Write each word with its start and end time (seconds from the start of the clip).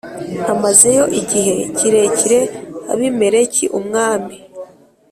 Amazeyo 0.53 1.03
igihe 1.21 1.55
kirekire 1.77 2.39
abimeleki 2.93 3.65
umwami 3.79 4.35